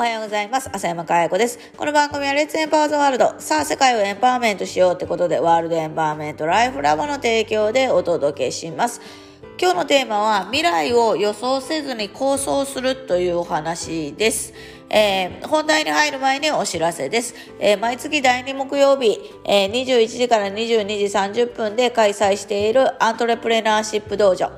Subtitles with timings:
[0.00, 0.70] おはようございます。
[0.72, 1.58] 浅山かや子です。
[1.76, 3.34] この番組はレッツエンパワーズワールド。
[3.38, 9.02] さあ、世界をエンパワーメントしようってことで、ワールドエンパワーメントライフラボの提供でお届けします。
[9.62, 14.54] 今日のテーマは、未来を予想せずに構想するというお話です。
[14.88, 17.34] えー、本題に入る前にお知らせです。
[17.58, 24.50] えー、毎月第2木曜日、えー、21時から22時30分で開催しているアントレプレナーシップ道場。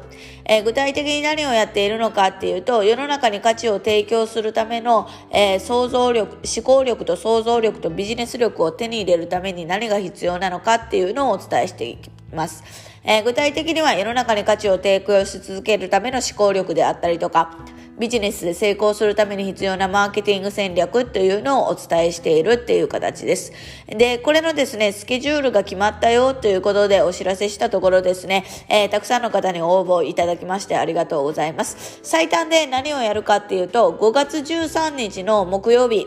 [0.44, 12.91] えー、具体的に何をやっているのかっていうと、世の中に価値を提供するための、えー、想像力、思考力と想像力とビジネス力を手に入れるために何が必要なのかっていうのをお伝えしていきます。
[13.04, 17.58] えー、具体的には世の中に価値を提供し続けるための思考力であったりとか、
[17.98, 23.52] ビジネスで成功するために必要なマーケティング戦略というのをお伝えしているっていう形です。
[23.86, 32.00] で、これのですね、スケジュールが決まったよということでお知らせしたところですね、えー、たくさんの方に応募いただきましてありがとうございます。
[32.02, 36.06] 最短で何をやるかっていうと、5月13日の木曜日、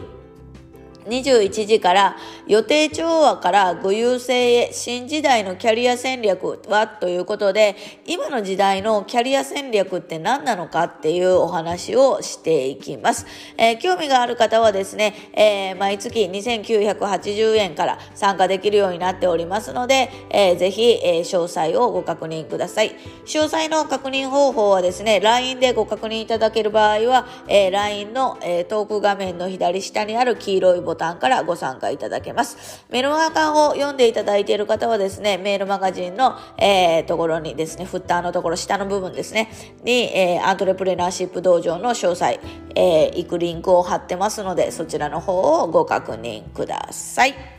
[1.06, 2.18] 21時から
[2.48, 7.76] 予定調和からご優勢へ新時代のキャリア戦略はということで
[8.06, 13.26] 今の時代のキャリア戦略って何なのかっていうお話をしていきます。
[13.58, 22.96] えー、興味がある方はですね、えー、毎月2980円から参加できるようになっておりますので、えー、ぜひ、えー、詳細をご確認ください。
[23.26, 32.86] 詳細の確認方法はですね、LINE でご確認いただける場合は、えー、LINE の、えー、トーク画面の左下にある黄色いボタンボタンからご参加いただけます。
[32.90, 39.52] メルマガを読んでいただいている方はですね、メールマガジンの、えー、ところにですね、フッターのところ、下の部分ですね、
[39.84, 42.40] に、えー、アントレプレナーシップ道場の詳細、
[42.76, 47.55] えー、行くリンクを貼ってますので、そちらの方をご確認ください。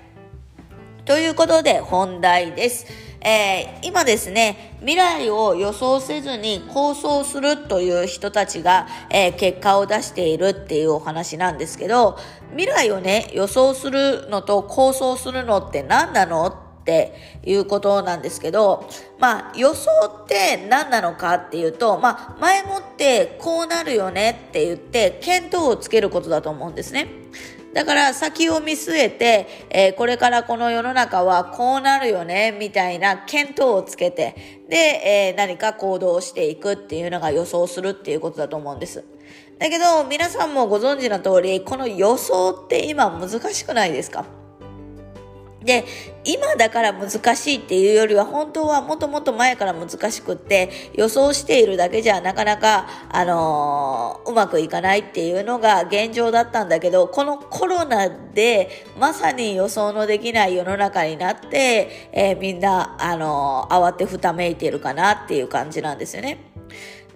[1.06, 2.84] ということで、本題です。
[3.20, 12.18] えー、今ですね、未来を予想せずに構想するという人たちが、えー、結果を出しているっていうお話なんですけど、
[12.56, 18.90] 未来をね、予想するのと構想するのって何なのっていうことなんですけど、
[19.20, 19.88] まあ予想
[20.24, 27.25] って何なのかっていうと、まあ前もってこうなるよねって言って見当をつけることだと思うんですね。
[27.76, 34.34] だから先を見据えて、えー、これからこの世の中はこうなるよね、みたいな見当をつけて、
[34.70, 39.04] で、えー、何か行動していくっていうのが予想するっていうことだと思うんです。
[39.58, 44.24] だけど、皆さんもご存知の通り、この予想って今難しくないですか？
[45.66, 45.84] で、
[46.24, 66.38] 今だから難しいっていうよりは本当はもともと前から難しくって予想しているだけじゃなかなか、あのー、うまくいかないっていうのが現状だったんだけど、このコロナでまさに予想のできない世の中になって、えー、みんな、あのー、慌てふためいてるかなっていう感じなんですよね。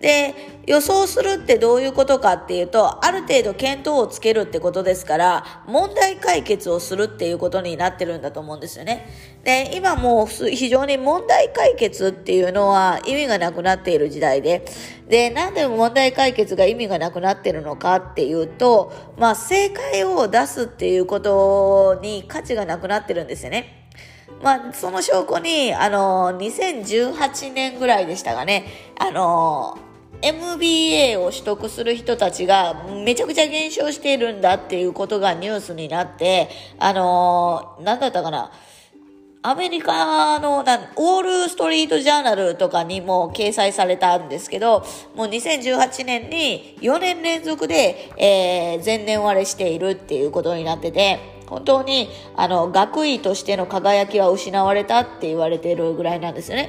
[0.01, 0.35] で、
[0.67, 9.07] 予想するってどういうことかっていうと、ある程度見当をつけるってことですから、問題解決をするっていうことになってるんだと思うんですよね。
[9.45, 14.65] で、今もう非常に問題解決っていうのは意味がなくなっている時代で、
[15.07, 23.77] で、なんで問題解決が意味がなくなってるのかっていうと、まあ正解を出すっていうことに価値がなくなってるんですよね。
[24.43, 28.65] まあ、その証拠に、あの、2018年ぐらいでしたがね、
[28.99, 29.77] あの、
[30.23, 36.49] MBA を取得する人たちがめちゃくちゃ減少しているんだっていうことがニュースになって、
[36.79, 38.51] あのー、なんだったかな。
[39.43, 44.85] アメリカのな、ウォールストリートジャーナルとかにも掲載されたんですけど、
[45.17, 56.69] もう2018年に4年連続で、えー、前年割れしているっていうことになってて、本当に、あの、学位としての輝きは失われたって言われてるぐらいなんですよね。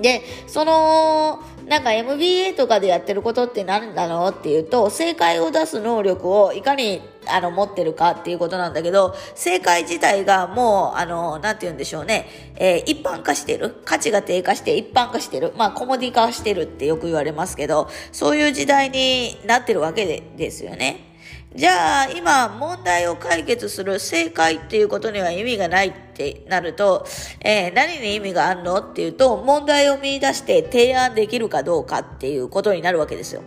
[0.00, 13.74] で、その、なんか MBA とかでやってることって何なのっていうと、正解を出す能力をいかにあの持ってるかっていうことなんだけど、正解自体がもう、あの、なんて言うんでしょうね、えー、一般化してる。
[13.84, 15.52] 価値が低下して一般化してる。
[15.56, 21.15] まあ、コモディ化してるってよく言われますけど、そういう時代になってるわけでですよね。
[21.56, 27.06] じゃあ今問題を解決する正解っていうことには意味がないってなると、
[27.40, 33.42] えー、何に意味があるのっていうと問題を見出して提案できるかどうかっていうことになるわけですよ。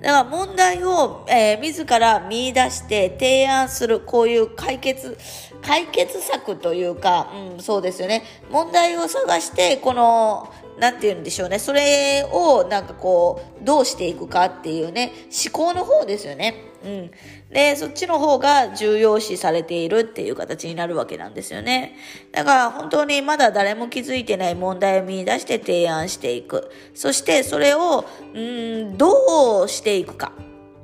[0.00, 5.16] だから問題を、えー、自ら見出して提案する、こういう解決、
[5.62, 8.22] 解決策というか、うん、そうですよね。
[8.50, 11.58] 問題を探して、この、なんて言うんでしょうね。
[11.58, 15.12] それをなんかこう、どうしていくかっていうね、
[15.44, 16.54] 思考の方ですよね。
[16.84, 17.10] うん。
[17.50, 21.96] で、そっちの方が重要視されているっていう形になるわけなんですよね。
[22.32, 26.70] だから本当にまだ誰も気づいてない問題を見出して提案していく。
[26.94, 30.32] そしてそれを、うん、どうしていくか。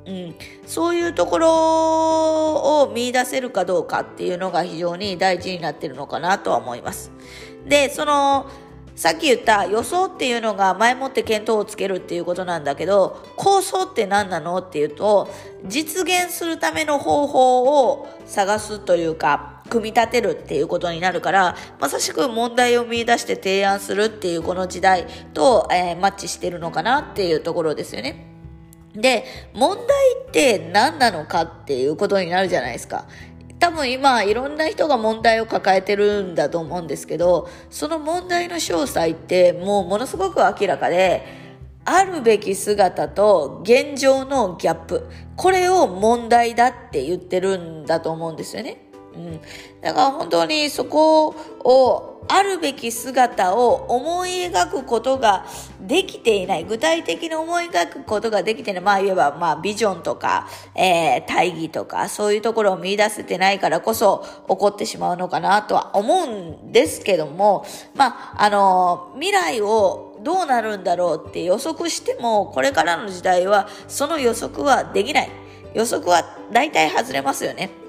[0.05, 0.35] うん、
[0.67, 7.13] そういうところを見出せるかどうかっていうのが非常に大事になってるのかなとは思います。
[7.67, 8.47] で、その、
[9.03, 15.29] さっき言った予想っていうのが前もって見当をつけるっていうことなんだけど、構想って何なのっていうと、
[15.67, 28.29] 実現するための方法を探すというか、組み立てるっていうことになるから、まさしく問題を見出して提案するっていうこの時代と、えー、マッチしてるのかなっていうところですよね。
[28.95, 29.87] で、問題
[30.29, 33.07] って何なのかっていうことになるじゃないですか。
[33.63, 41.25] 多分今いろんな人が問題を抱えてるんだと思うんですけど、その問題の詳細ってもうものすごく明らかで、
[41.85, 45.09] あるべき姿と現状のギャップ。
[45.37, 48.79] これを問題だって言ってるんだと思うんですよね。
[49.15, 49.41] うん。
[49.81, 55.45] だから本当にそこをあるべき姿を思い描くことが
[55.81, 56.65] できていない。
[56.65, 58.83] 具体的に思い描くことができていない。
[58.83, 75.31] まあ言えば、まあビジョンとか、えー、大義とか、そういうところを見出せてないからこそ起こってしまうのかなとは思うんですけども、まあ、あの、未来をどうなるんだろうって予測しても、これからの時代はその予測はできない。
[75.75, 76.23] 予測は
[76.53, 77.82] 大体外れますよね。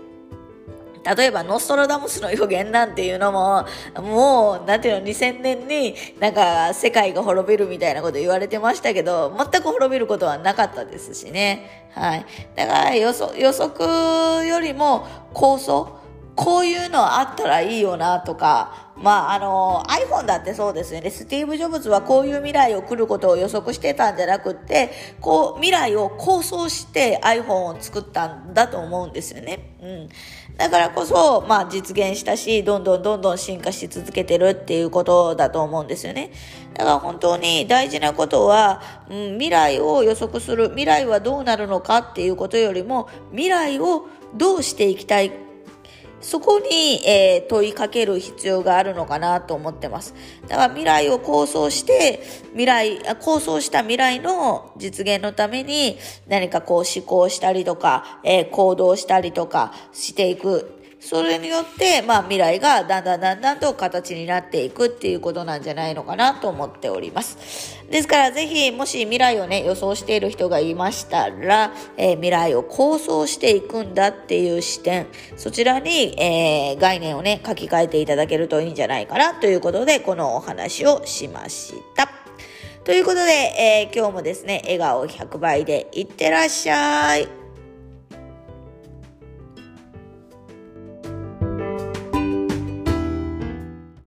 [1.04, 3.66] 例えばノストラダムスの予言なんていうのも、
[3.98, 11.90] もう、なんていうの、2000年になんか世界が滅びるみたいなこと言われてましたけど、全く滅びることはなかったですしね。
[11.94, 12.26] はい。
[12.56, 16.00] だから予測予測よりも構想、
[16.36, 21.10] こういうのあったらいいよなとか、まあ、あの、iPhone だってそうですよね。
[21.10, 29.76] スティーブ・ジョブズはこういう未来を来ることを予測してたんじゃなくって、こう、未来を構想して iPhone を作ったんだと思うんですよね。
[29.82, 30.10] うん。
[30.58, 36.32] だからこそ、まあ、実現したし、どんどんどんどん進化し続けてるっていうことだと思うんですよね。
[36.74, 45.34] だから本当に大事なことは、うん、未来を予測する、未来はどうなるのかっていうことよりも、未来をどうしていきたい
[46.24, 50.16] そこに、えー、問いかける必要があるのかなと思ってます。
[50.48, 55.98] だから未来を構想して、未来、構想した未来の実現のために
[56.28, 60.83] 何かこう思考したりとか、えー、行動したりとかしていく。
[61.06, 67.84] それによって、まあ未来がだんだんだんだんと形になっていくっていうことなんじゃないのかなと思っております。
[67.92, 82.10] ですからぜひ、もし未来をね、予想している人がいましたら、えー、未来を構想していくんだっていう視点、そちらに、えー、概念をね、書き換えていただけるといいんじゃないかなということで、このお話をしました。
[82.86, 87.43] ということで、えー、今日もですね、笑顔100倍でいってらっしゃい。